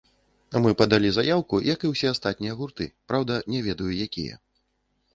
[0.63, 4.45] Мы падалі заяўку, які і ўсе астатнія гурты, праўда, не ведаю, якія.